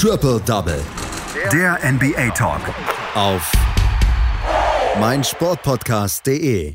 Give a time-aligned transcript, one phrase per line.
[0.00, 0.80] Triple Double.
[1.52, 2.60] Der NBA Talk.
[3.16, 3.50] Auf
[5.00, 6.72] meinsportpodcast.de.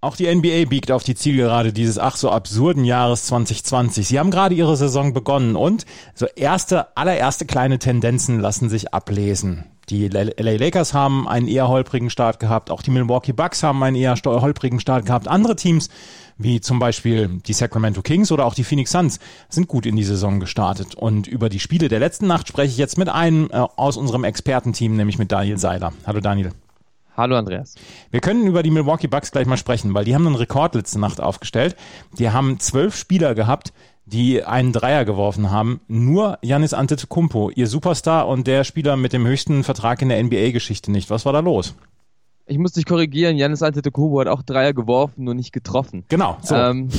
[0.00, 4.08] Auch die NBA biegt auf die Zielgerade dieses ach so absurden Jahres 2020.
[4.08, 5.84] Sie haben gerade ihre Saison begonnen und
[6.14, 9.66] so erste, allererste kleine Tendenzen lassen sich ablesen.
[9.90, 13.96] Die LA Lakers haben einen eher holprigen Start gehabt, auch die Milwaukee Bucks haben einen
[13.96, 15.28] eher holprigen Start gehabt.
[15.28, 15.90] Andere Teams,
[16.38, 20.04] wie zum Beispiel die Sacramento Kings oder auch die Phoenix Suns, sind gut in die
[20.04, 20.94] Saison gestartet.
[20.94, 24.24] Und über die Spiele der letzten Nacht spreche ich jetzt mit einem äh, aus unserem
[24.24, 25.92] Expertenteam, nämlich mit Daniel Seiler.
[26.06, 26.52] Hallo Daniel.
[27.16, 27.76] Hallo Andreas.
[28.10, 30.98] Wir können über die Milwaukee Bucks gleich mal sprechen, weil die haben einen Rekord letzte
[30.98, 31.76] Nacht aufgestellt.
[32.18, 33.72] Die haben zwölf Spieler gehabt,
[34.06, 35.80] die einen Dreier geworfen haben.
[35.88, 40.90] Nur Janis Antetokounmpo, ihr Superstar und der Spieler mit dem höchsten Vertrag in der NBA-Geschichte
[40.90, 41.10] nicht.
[41.10, 41.74] Was war da los?
[42.46, 46.04] Ich muss dich korrigieren, Janis Antetokounmpo hat auch Dreier geworfen, nur nicht getroffen.
[46.08, 46.54] Genau, so.
[46.54, 46.90] Ähm,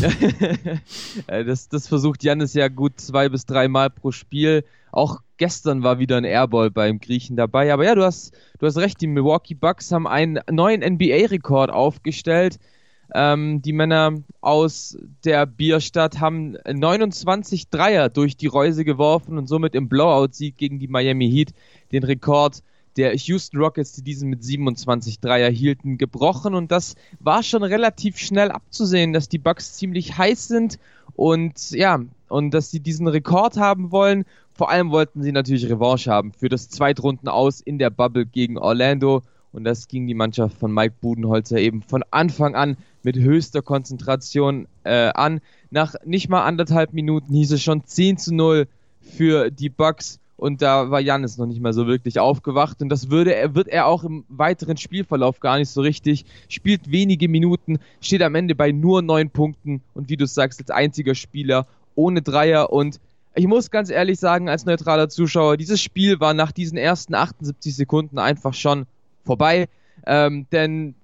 [1.28, 4.66] äh, das, das versucht Janis ja gut zwei bis drei Mal pro Spiel.
[4.92, 7.72] Auch gestern war wieder ein Airball beim Griechen dabei.
[7.72, 12.58] Aber ja, du hast, du hast recht, die Milwaukee Bucks haben einen neuen NBA-Rekord aufgestellt.
[13.14, 19.76] Ähm, die Männer aus der Bierstadt haben 29 Dreier durch die Reuse geworfen und somit
[19.76, 21.54] im Blowout-Sieg gegen die Miami Heat
[21.92, 22.64] den Rekord
[22.98, 26.56] der Houston Rockets, die diesen mit 27 Dreier hielten, gebrochen.
[26.56, 30.80] Und das war schon relativ schnell abzusehen, dass die Bucks ziemlich heiß sind
[31.16, 34.26] und ja, und dass sie diesen Rekord haben wollen.
[34.54, 38.58] Vor allem wollten sie natürlich Revanche haben für das Zweitrunden aus in der Bubble gegen
[38.58, 39.22] Orlando.
[39.56, 44.68] Und das ging die Mannschaft von Mike Budenholzer eben von Anfang an mit höchster Konzentration
[44.84, 45.40] äh, an.
[45.72, 48.68] Nach nicht mal anderthalb Minuten hieß es schon 10 zu 0
[49.00, 50.20] für die Bucks.
[50.36, 52.82] Und da war Janis noch nicht mal so wirklich aufgewacht.
[52.82, 56.26] Und das würde er, wird er auch im weiteren Spielverlauf gar nicht so richtig.
[56.50, 60.70] Spielt wenige Minuten, steht am Ende bei nur neun Punkten und wie du sagst, als
[60.70, 63.00] einziger Spieler ohne Dreier und
[63.38, 67.76] ich muss ganz ehrlich sagen, als neutraler Zuschauer, dieses Spiel war nach diesen ersten 78
[67.76, 68.86] Sekunden einfach schon
[69.26, 69.68] vorbei.
[70.06, 70.96] Ähm, denn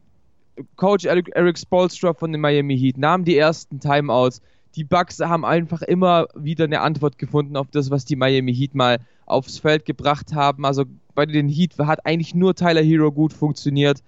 [0.76, 4.42] Coach Eric, Spolstra von den Miami Heat nahm die ersten Timeouts.
[4.76, 8.74] Die Bucks haben einfach immer wieder eine Antwort gefunden auf das, was die Miami Heat
[8.74, 10.66] mal aufs Feld gebracht haben.
[10.66, 14.02] Also bei den Heat hat eigentlich nur Tyler Hero gut funktioniert.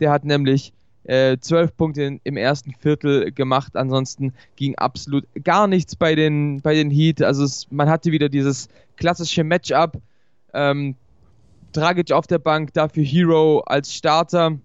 [0.00, 0.72] Der hat nämlich
[1.04, 3.76] äh, zwölf Punkte im ersten Viertel gemacht.
[3.76, 7.22] Ansonsten ging absolut gar nichts bei den, bei den Heat.
[7.22, 10.00] Also es, man hatte wieder dieses klassische Matchup.
[10.54, 10.96] Ähm,
[11.76, 14.58] Dragic auf der Bank, dafür Hero als Starter.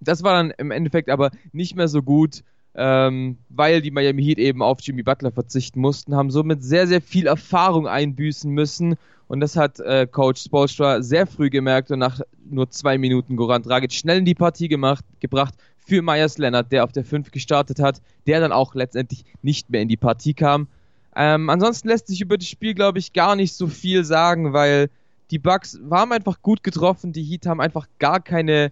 [0.00, 2.42] Das war dann im Endeffekt aber nicht mehr so gut,
[2.74, 7.00] ähm, weil die Miami Heat eben auf Jimmy Butler verzichten mussten, haben somit sehr, sehr
[7.00, 8.96] viel Erfahrung einbüßen müssen.
[9.28, 12.20] Und das hat äh, Coach Spolstra sehr früh gemerkt und nach
[12.50, 16.84] nur zwei Minuten Goran Dragic schnell in die Partie gemacht, gebracht, für Myers Leonard, der
[16.84, 20.68] auf der 5 gestartet hat, der dann auch letztendlich nicht mehr in die Partie kam.
[21.14, 24.88] Ähm, ansonsten lässt sich über das Spiel, glaube ich, gar nicht so viel sagen, weil
[25.32, 28.70] die Bugs waren einfach gut getroffen, die Heat haben einfach gar keine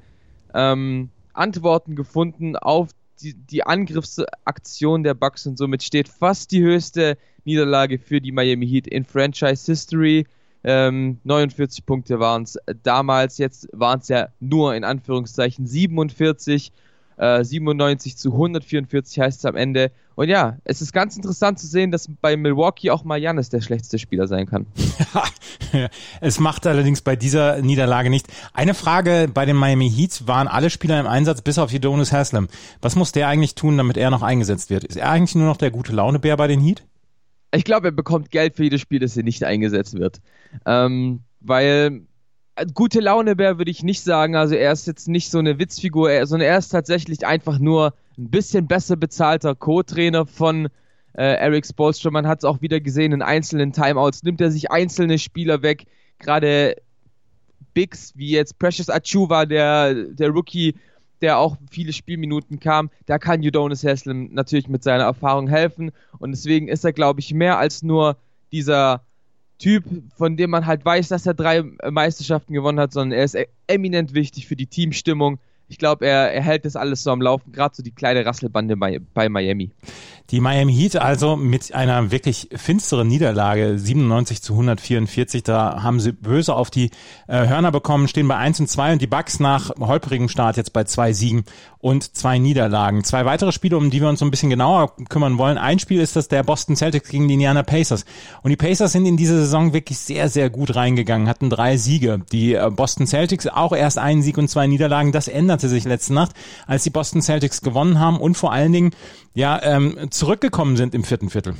[0.55, 2.91] ähm, Antworten gefunden auf
[3.23, 8.69] die, die Angriffsaktion der Bugs und somit steht fast die höchste Niederlage für die Miami
[8.69, 10.27] Heat in Franchise History.
[10.63, 16.73] Ähm, 49 Punkte waren es damals, jetzt waren es ja nur in Anführungszeichen 47
[17.21, 19.91] 97 äh, zu 144 heißt es am Ende.
[20.15, 23.61] Und ja, es ist ganz interessant zu sehen, dass bei Milwaukee auch mal Janis der
[23.61, 24.67] schlechteste Spieler sein kann.
[26.21, 28.27] es macht allerdings bei dieser Niederlage nicht.
[28.55, 32.49] Eine Frage bei den Miami Heats waren alle Spieler im Einsatz, bis auf Udonis Haslam.
[32.81, 34.85] Was muss der eigentlich tun, damit er noch eingesetzt wird?
[34.85, 36.85] Ist er eigentlich nur noch der gute Launebär bei den Heat?
[37.53, 40.21] Ich glaube, er bekommt Geld für jedes Spiel, das er nicht eingesetzt wird.
[40.65, 42.03] Ähm, weil
[42.75, 44.37] gute Launebär würde ich nicht sagen.
[44.37, 48.31] Also er ist jetzt nicht so eine Witzfigur, sondern er ist tatsächlich einfach nur ein
[48.31, 50.69] bisschen besser bezahlter Co-Trainer von
[51.15, 52.11] äh, Eric Spolstra.
[52.11, 54.23] Man hat es auch wieder gesehen in einzelnen Timeouts.
[54.23, 55.87] Nimmt er sich einzelne Spieler weg.
[56.19, 56.77] Gerade
[57.75, 60.75] Bigs wie jetzt Precious Achuva, der, der Rookie,
[61.21, 65.93] der auch viele Spielminuten kam, da kann Udonis Haslem natürlich mit seiner Erfahrung helfen.
[66.19, 68.17] Und deswegen ist er, glaube ich, mehr als nur
[68.53, 69.03] dieser
[69.61, 69.85] Typ,
[70.17, 73.47] von dem man halt weiß, dass er drei Meisterschaften gewonnen hat, sondern er ist e-
[73.67, 75.39] eminent wichtig für die Teamstimmung.
[75.69, 78.77] Ich glaube, er, er hält das alles so am Laufen, gerade so die kleine Rasselbande
[78.77, 79.71] bei, bei Miami.
[80.31, 86.13] Die Miami Heat also mit einer wirklich finsteren Niederlage, 97 zu 144, da haben sie
[86.13, 86.91] böse auf die
[87.27, 90.73] äh, Hörner bekommen, stehen bei 1 und 2 und die Bucks nach holprigem Start jetzt
[90.73, 91.45] bei zwei Siegen
[91.81, 93.03] und zwei Niederlagen.
[93.05, 95.59] Zwei weitere Spiele, um die wir uns so ein bisschen genauer kümmern wollen.
[95.59, 98.05] Ein Spiel ist das der Boston Celtics gegen die Indiana Pacers.
[98.43, 102.21] Und die Pacers sind in diese Saison wirklich sehr, sehr gut reingegangen, hatten drei Siege.
[102.31, 105.11] Die äh, Boston Celtics auch erst einen Sieg und zwei Niederlagen.
[105.11, 106.33] Das änderte sich letzte Nacht,
[106.67, 108.91] als die Boston Celtics gewonnen haben und vor allen Dingen
[109.33, 111.55] ja, ähm, zurückgekommen sind im vierten Viertel.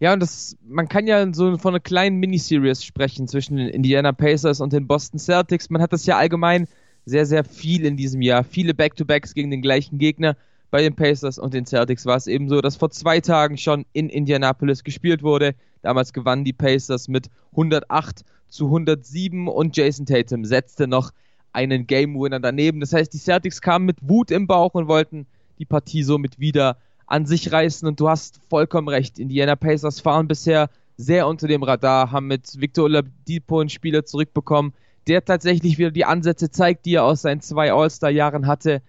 [0.00, 4.12] Ja, und das, man kann ja so von einer kleinen Miniseries sprechen zwischen den Indiana
[4.12, 5.68] Pacers und den Boston Celtics.
[5.68, 6.66] Man hat das ja allgemein
[7.04, 8.42] sehr, sehr viel in diesem Jahr.
[8.42, 10.34] Viele Back-to-Backs gegen den gleichen Gegner.
[10.70, 13.84] Bei den Pacers und den Celtics war es eben so, dass vor zwei Tagen schon
[13.92, 15.54] in Indianapolis gespielt wurde.
[15.82, 21.10] Damals gewannen die Pacers mit 108 zu 107 und Jason Tatum setzte noch
[21.52, 22.80] einen Game Winner daneben.
[22.80, 25.26] Das heißt, die Celtics kamen mit Wut im Bauch und wollten
[25.58, 26.78] die Partie somit wieder
[27.08, 27.88] an sich reißen.
[27.88, 29.18] Und du hast vollkommen recht.
[29.18, 34.72] Indiana Pacers fahren bisher sehr unter dem Radar, haben mit Victor Oladipo einen Spieler zurückbekommen,
[35.06, 38.82] der tatsächlich wieder die Ansätze zeigt, die er aus seinen zwei All-Star-Jahren hatte.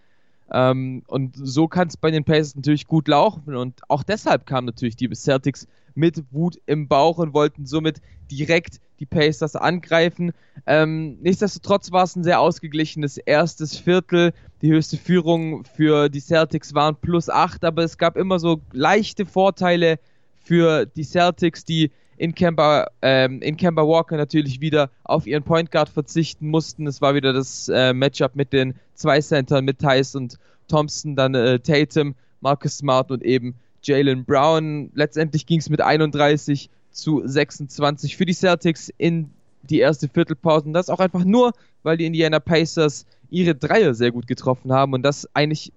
[0.51, 3.55] Ähm, und so kann es bei den Pacers natürlich gut laufen.
[3.55, 8.01] Und auch deshalb kamen natürlich die Celtics mit Wut im Bauch und wollten somit
[8.31, 10.31] direkt die Pacers angreifen.
[10.65, 14.33] Ähm, nichtsdestotrotz war es ein sehr ausgeglichenes erstes Viertel.
[14.61, 19.25] Die höchste Führung für die Celtics waren plus 8, aber es gab immer so leichte
[19.25, 19.99] Vorteile
[20.43, 25.71] für die Celtics, die in Kemba, ähm, in Kemba Walker natürlich wieder auf ihren Point
[25.71, 26.85] Guard verzichten mussten.
[26.85, 30.37] Es war wieder das äh, Matchup mit den zwei Centern, mit Tice und
[30.67, 34.91] Thompson, dann äh, Tatum, Marcus Smart und eben Jalen Brown.
[34.93, 39.29] Letztendlich ging es mit 31 zu 26 für die Celtics in
[39.63, 40.65] die erste Viertelpause.
[40.65, 44.91] Und das auch einfach nur, weil die Indiana Pacers ihre Dreier sehr gut getroffen haben
[44.93, 45.71] und das eigentlich,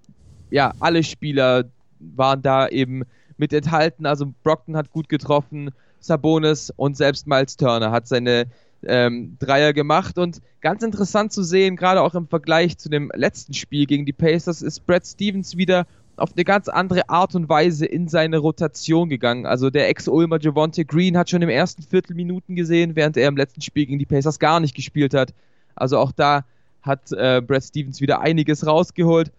[0.51, 1.63] ja, alle Spieler
[1.99, 3.03] waren da eben
[3.37, 4.05] mit enthalten.
[4.05, 5.71] Also Brockton hat gut getroffen,
[6.03, 8.47] Sabonis und selbst Miles Turner hat seine
[8.85, 10.17] ähm, Dreier gemacht.
[10.17, 14.13] Und ganz interessant zu sehen, gerade auch im Vergleich zu dem letzten Spiel gegen die
[14.13, 15.85] Pacers, ist Brad Stevens wieder
[16.15, 19.45] auf eine ganz andere Art und Weise in seine Rotation gegangen.
[19.45, 23.37] Also der Ex-Ulmer Javonte Green hat schon im ersten Viertel Minuten gesehen, während er im
[23.37, 25.33] letzten Spiel gegen die Pacers gar nicht gespielt hat.
[25.75, 26.45] Also auch da
[26.83, 29.31] hat äh, Brad Stevens wieder einiges rausgeholt.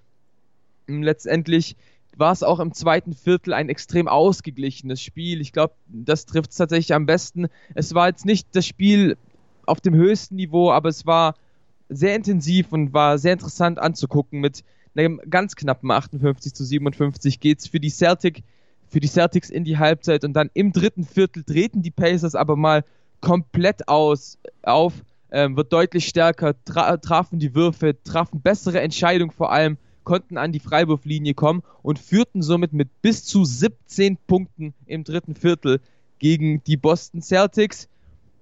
[0.86, 1.76] Letztendlich
[2.16, 5.40] war es auch im zweiten Viertel ein extrem ausgeglichenes Spiel.
[5.40, 7.48] Ich glaube, das trifft es tatsächlich am besten.
[7.74, 9.16] Es war jetzt nicht das Spiel
[9.66, 11.34] auf dem höchsten Niveau, aber es war
[11.88, 14.40] sehr intensiv und war sehr interessant anzugucken.
[14.40, 14.64] Mit
[14.96, 18.42] einem ganz knappen 58 zu 57 geht es für die Celtic,
[18.88, 22.56] für die Celtics in die Halbzeit und dann im dritten Viertel treten die Pacers aber
[22.56, 22.84] mal
[23.20, 24.92] komplett aus auf,
[25.30, 30.52] ähm, wird deutlich stärker, tra trafen die Würfe, trafen bessere Entscheidungen vor allem konnten an
[30.52, 35.80] die Freiwurflinie kommen und führten somit mit bis zu 17 Punkten im dritten Viertel
[36.18, 37.88] gegen die Boston Celtics,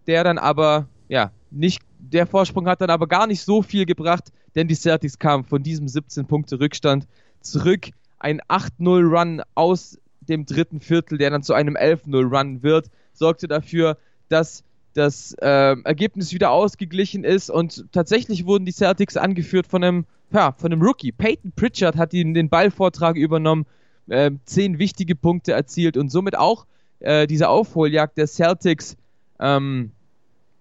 [0.06, 4.32] der dann aber, ja, nicht, der Vorsprung hat dann aber gar nicht so viel gebracht,
[4.54, 7.06] denn die Celtics kamen von diesem 17 Punkte Rückstand
[7.40, 7.88] zurück.
[8.18, 13.96] Ein 8-0-Run aus dem dritten Viertel, der dann zu einem 11-0-Run wird, sorgte dafür,
[14.28, 20.04] dass das äh, Ergebnis wieder ausgeglichen ist und tatsächlich wurden die Celtics angeführt von einem
[20.32, 21.12] ja, von einem Rookie.
[21.12, 23.66] Peyton Pritchard hat ihn den Ballvortrag übernommen,
[24.08, 26.66] äh, zehn wichtige Punkte erzielt und somit auch
[27.00, 28.96] äh, diese Aufholjagd der Celtics
[29.40, 29.92] ähm,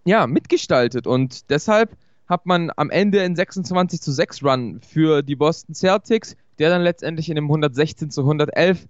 [0.05, 1.07] ja, mitgestaltet.
[1.07, 1.95] Und deshalb
[2.27, 6.81] hat man am Ende einen 26 zu 6 Run für die Boston Celtics, der dann
[6.81, 8.87] letztendlich in einem 116 zu 111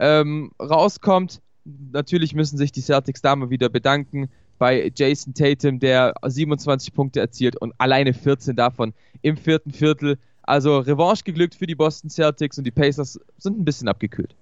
[0.00, 1.40] ähm, rauskommt.
[1.64, 4.28] Natürlich müssen sich die Celtics da mal wieder bedanken
[4.64, 10.16] bei Jason Tatum, der 27 Punkte erzielt und alleine 14 davon im vierten Viertel.
[10.46, 14.34] Also Revanche geglückt für die Boston Celtics und die Pacers sind ein bisschen abgekühlt.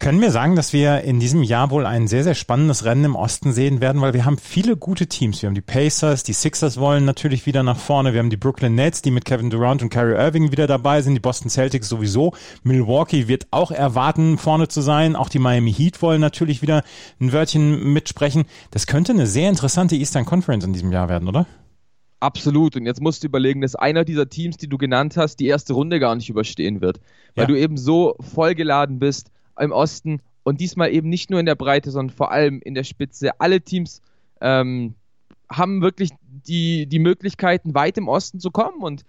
[0.00, 3.16] Können wir sagen, dass wir in diesem Jahr wohl ein sehr, sehr spannendes Rennen im
[3.16, 5.42] Osten sehen werden, weil wir haben viele gute Teams.
[5.42, 8.12] Wir haben die Pacers, die Sixers wollen natürlich wieder nach vorne.
[8.12, 11.14] Wir haben die Brooklyn Nets, die mit Kevin Durant und Kyrie Irving wieder dabei sind.
[11.14, 12.32] Die Boston Celtics sowieso.
[12.62, 15.14] Milwaukee wird auch erwarten, vorne zu sein.
[15.14, 16.82] Auch die Miami Heat wollen natürlich wieder
[17.20, 18.44] ein Wörtchen mitsprechen.
[18.70, 21.46] Das könnte eine sehr interessante Eastern Conference in diesem Jahr werden, oder?
[22.22, 22.76] Absolut.
[22.76, 25.72] Und jetzt musst du überlegen, dass einer dieser Teams, die du genannt hast, die erste
[25.72, 27.00] Runde gar nicht überstehen wird.
[27.34, 27.48] Weil ja.
[27.48, 31.90] du eben so vollgeladen bist im Osten und diesmal eben nicht nur in der Breite,
[31.90, 33.40] sondern vor allem in der Spitze.
[33.40, 34.02] Alle Teams
[34.40, 34.94] ähm,
[35.50, 36.10] haben wirklich
[36.46, 38.82] die, die Möglichkeiten, weit im Osten zu kommen.
[38.82, 39.02] Und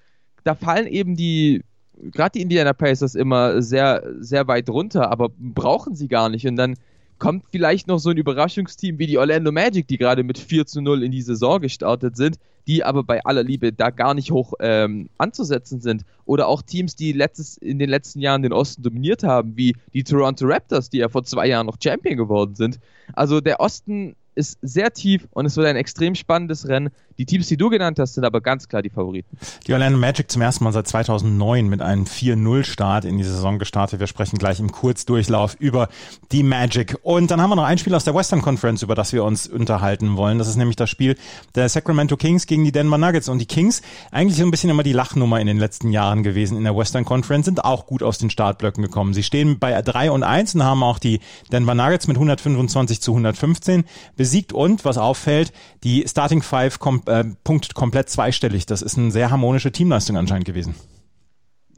[0.44, 1.62] da fallen eben die,
[1.94, 6.48] gerade die Indiana Pacers immer sehr, sehr weit runter, aber brauchen sie gar nicht.
[6.48, 6.78] Und dann
[7.20, 10.82] kommt vielleicht noch so ein Überraschungsteam wie die Orlando Magic, die gerade mit 4 zu
[10.82, 14.54] 0 in die Saison gestartet sind, die aber bei aller Liebe da gar nicht hoch
[14.60, 16.06] ähm, anzusetzen sind.
[16.26, 20.04] Oder auch Teams, die letztes, in den letzten Jahren den Osten dominiert haben, wie die
[20.04, 22.80] Toronto Raptors, die ja vor zwei Jahren noch Champion geworden sind.
[23.14, 26.90] Also der Osten ist sehr tief und es wird ein extrem spannendes Rennen.
[27.18, 29.38] Die Teams, die du genannt hast, sind aber ganz klar die Favoriten.
[29.68, 34.00] Die Orlando Magic zum ersten Mal seit 2009 mit einem 4-0-Start in die Saison gestartet.
[34.00, 35.90] Wir sprechen gleich im Kurzdurchlauf über
[36.32, 36.98] die Magic.
[37.04, 39.48] Und dann haben wir noch ein Spiel aus der Western Conference, über das wir uns
[39.48, 40.40] unterhalten wollen.
[40.40, 41.16] Das ist nämlich das Spiel
[41.54, 43.30] der Sacramento Kings gegen die Denver Nuggets.
[43.30, 46.58] Und die Kings, eigentlich so ein bisschen immer die Lachnummer in den letzten Jahren gewesen
[46.58, 49.14] in der Western Conference, sind auch gut aus den Startblöcken gekommen.
[49.14, 51.20] Sie stehen bei 3 und 1 und haben auch die
[51.52, 53.84] Denver Nuggets mit 125 zu 115
[54.16, 54.52] besiegt.
[54.52, 55.54] Und was auffällt,
[55.84, 58.66] die Starting Five kommt äh, punktet komplett zweistellig.
[58.66, 60.76] Das ist eine sehr harmonische Teamleistung anscheinend gewesen.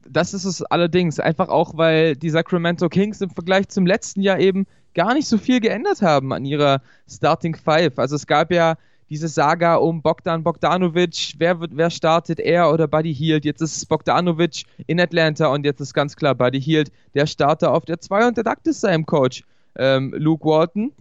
[0.07, 1.19] Das ist es allerdings.
[1.19, 5.37] Einfach auch, weil die Sacramento Kings im Vergleich zum letzten Jahr eben gar nicht so
[5.37, 7.97] viel geändert haben an ihrer Starting Five.
[7.97, 8.75] Also es gab ja
[9.09, 13.45] diese Saga um Bogdan Bogdanovic, wer, wer startet, er oder Buddy Hield.
[13.45, 17.85] Jetzt ist Bogdanovic in Atlanta und jetzt ist ganz klar Buddy Hield der Starter auf
[17.85, 19.43] der 2 und der Dakt ist seinem Coach
[19.75, 20.91] ähm, Luke Walton.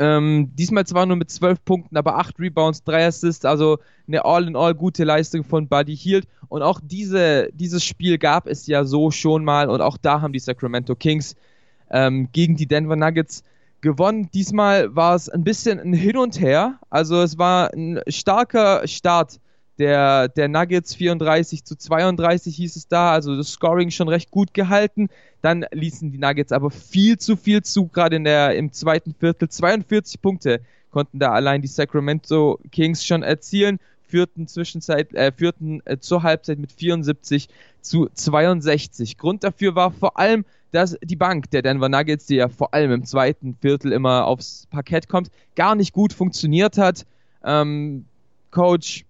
[0.00, 3.78] Ähm, diesmal zwar nur mit 12 Punkten, aber 8 Rebounds, 3 Assists, also
[4.08, 6.26] eine all-in-all gute Leistung von Buddy Hield.
[6.48, 10.32] Und auch diese, dieses Spiel gab es ja so schon mal und auch da haben
[10.32, 11.36] die Sacramento Kings
[11.90, 13.44] ähm, gegen die Denver Nuggets
[13.82, 14.30] gewonnen.
[14.32, 16.78] Diesmal war es ein bisschen ein Hin und Her.
[16.88, 19.38] Also es war ein starker Start
[19.80, 24.52] der, der Nuggets 34 zu 32 hieß es da, also das Scoring schon recht gut
[24.52, 25.08] gehalten.
[25.40, 29.48] Dann ließen die Nuggets aber viel zu viel zu, gerade in der, im zweiten Viertel.
[29.48, 30.60] 42 Punkte
[30.90, 36.58] konnten da allein die Sacramento Kings schon erzielen, führten zwischenzeit, äh, führten äh, zur Halbzeit
[36.58, 37.48] mit 74
[37.80, 39.16] zu 62.
[39.16, 42.92] Grund dafür war vor allem, dass die Bank der Denver Nuggets, die ja vor allem
[42.92, 47.06] im zweiten Viertel immer aufs Parkett kommt, gar nicht gut funktioniert hat.
[47.42, 48.04] Ähm,
[48.50, 49.06] Coach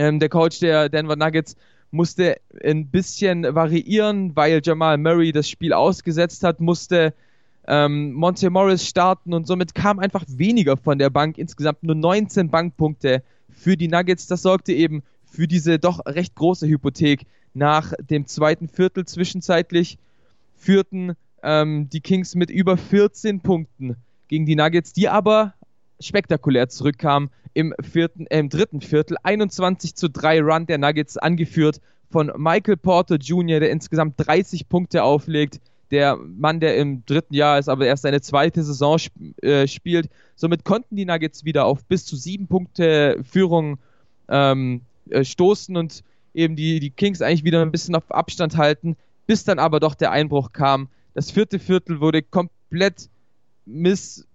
[0.00, 1.56] ähm, der Coach der Denver Nuggets
[1.90, 7.12] musste ein bisschen variieren, weil Jamal Murray das Spiel ausgesetzt hat, musste
[7.68, 11.36] ähm, Monte Morris starten und somit kam einfach weniger von der Bank.
[11.36, 14.26] Insgesamt nur 19 Bankpunkte für die Nuggets.
[14.26, 17.26] Das sorgte eben für diese doch recht große Hypothek.
[17.52, 19.98] Nach dem zweiten Viertel zwischenzeitlich
[20.56, 23.96] führten ähm, die Kings mit über 14 Punkten
[24.28, 25.52] gegen die Nuggets, die aber
[26.00, 29.16] spektakulär zurückkamen im, vierten, äh, im dritten Viertel.
[29.22, 31.80] 21 zu 3 Run der Nuggets, angeführt
[32.10, 35.60] von Michael Porter Jr., der insgesamt 30 Punkte auflegt.
[35.90, 40.08] Der Mann, der im dritten Jahr ist, aber erst seine zweite Saison sp äh, spielt.
[40.36, 43.78] Somit konnten die Nuggets wieder auf bis zu sieben Punkte Führung
[44.28, 48.96] ähm, äh, stoßen und eben die, die Kings eigentlich wieder ein bisschen auf Abstand halten,
[49.26, 50.88] bis dann aber doch der Einbruch kam.
[51.14, 53.08] Das vierte Viertel wurde komplett
[53.66, 54.26] miss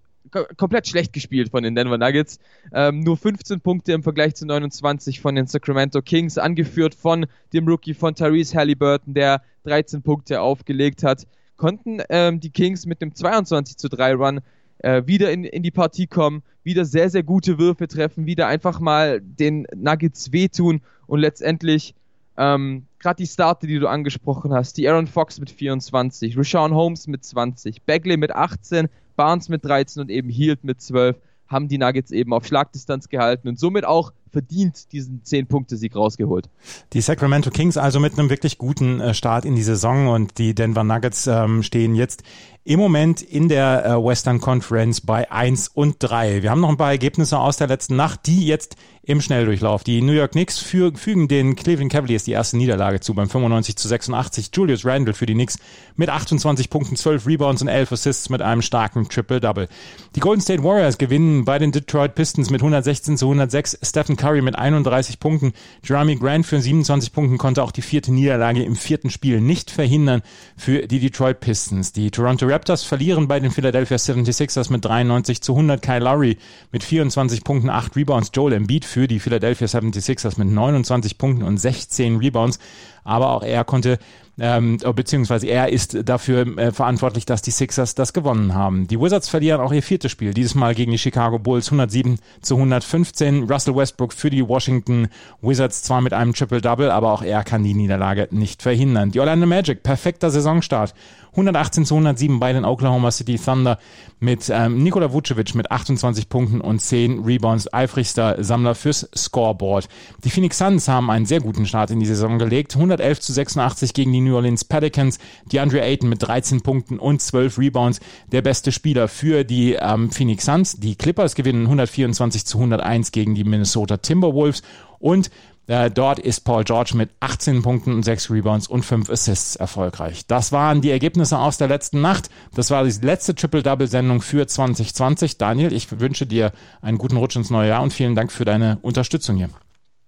[0.57, 2.39] komplett schlecht gespielt von den Denver Nuggets.
[2.73, 7.67] Ähm, nur 15 Punkte im Vergleich zu 29 von den Sacramento Kings, angeführt von dem
[7.67, 11.27] Rookie von Therese Halliburton, der 13 Punkte aufgelegt hat.
[11.57, 14.41] Konnten ähm, die Kings mit dem 22 zu 3 Run
[14.79, 18.79] äh, wieder in, in die Partie kommen, wieder sehr, sehr gute Würfe treffen, wieder einfach
[18.79, 21.95] mal den Nuggets wehtun und letztendlich
[22.37, 27.07] ähm, gerade die Starter, die du angesprochen hast, die Aaron Fox mit 24, Rashawn Holmes
[27.07, 31.17] mit 20, Bagley mit 18, Barnes mit 13 und eben Hield mit 12
[31.47, 36.49] haben die Nuggets eben auf Schlagdistanz gehalten und somit auch verdient diesen 10-Punkte-Sieg rausgeholt.
[36.91, 40.53] Die Sacramento Kings also mit einem wirklich guten äh, Start in die Saison und die
[40.53, 42.23] Denver Nuggets ähm, stehen jetzt
[42.65, 46.41] im Moment in der äh, Western Conference bei 1 und 3.
[46.41, 49.83] Wir haben noch ein paar Ergebnisse aus der letzten Nacht, die jetzt im Schnelldurchlauf.
[49.83, 53.75] Die New York Knicks für, fügen den Cleveland Cavaliers die erste Niederlage zu beim 95
[53.75, 54.49] zu 86.
[54.51, 55.59] Julius Randle für die Knicks
[55.95, 59.67] mit 28 Punkten, 12 Rebounds und 11 Assists mit einem starken Triple-Double.
[60.15, 63.77] Die Golden State Warriors gewinnen bei den Detroit Pistons mit 116 zu 106.
[63.83, 65.53] Stephen Curry mit 31 Punkten.
[65.83, 70.23] Jeremy Grant für 27 Punkten konnte auch die vierte Niederlage im vierten Spiel nicht verhindern
[70.57, 71.93] für die Detroit Pistons.
[71.93, 75.79] Die Toronto Raptors verlieren bei den Philadelphia 76ers mit 93 zu 100.
[75.79, 76.39] Kyle Lowry
[76.71, 78.31] mit 24 Punkten, 8 Rebounds.
[78.33, 82.57] Joel Embiid für die Philadelphia 76ers mit 29 Punkten und 16 Rebounds.
[83.05, 83.97] Aber auch er konnte
[84.37, 88.87] ähm, beziehungsweise er ist dafür äh, verantwortlich, dass die Sixers das gewonnen haben.
[88.87, 92.55] Die Wizards verlieren auch ihr viertes Spiel, dieses Mal gegen die Chicago Bulls 107 zu
[92.55, 93.49] 115.
[93.49, 95.07] Russell Westbrook für die Washington
[95.41, 99.11] Wizards zwar mit einem Triple-Double, aber auch er kann die Niederlage nicht verhindern.
[99.11, 100.93] Die Orlando Magic, perfekter Saisonstart.
[101.35, 103.77] 118 zu 107 bei den Oklahoma City Thunder
[104.19, 109.89] mit ähm, Nikola Vucevic mit 28 Punkten und 10 Rebounds, eifrigster Sammler fürs Scoreboard.
[110.23, 112.75] Die Phoenix Suns haben einen sehr guten Start in die Saison gelegt.
[112.75, 115.19] 111 zu 86 gegen die New Orleans Pelicans.
[115.51, 117.99] Die Andre Ayton mit 13 Punkten und 12 Rebounds,
[118.31, 120.77] der beste Spieler für die ähm, Phoenix Suns.
[120.77, 124.63] Die Clippers gewinnen 124 zu 101 gegen die Minnesota Timberwolves
[124.99, 125.29] und
[125.67, 130.27] Äh, dort ist Paul George mit 18 Punkten und 6 Rebounds und 5 Assists erfolgreich.
[130.27, 132.29] Das waren die Ergebnisse aus der letzten Nacht.
[132.53, 135.37] Das war die letzte Triple-Double-Sendung für 2020.
[135.37, 138.77] Daniel, ich wünsche dir einen guten Rutsch ins neue Jahr und vielen Dank für deine
[138.81, 139.49] Unterstützung hier.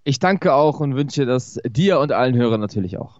[0.03, 3.19] Ich danke auch und wünsche das dir und allen Hörern natürlich auch.